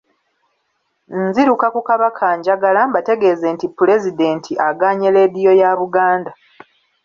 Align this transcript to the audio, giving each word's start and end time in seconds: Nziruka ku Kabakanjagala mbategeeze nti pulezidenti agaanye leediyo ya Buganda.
Nziruka 1.27 1.67
ku 1.75 1.81
Kabakanjagala 1.87 2.79
mbategeeze 2.89 3.47
nti 3.55 3.67
pulezidenti 3.77 4.51
agaanye 4.69 5.07
leediyo 5.15 5.51
ya 5.61 5.71
Buganda. 5.79 6.31